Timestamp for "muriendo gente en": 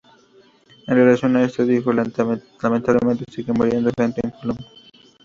3.53-4.31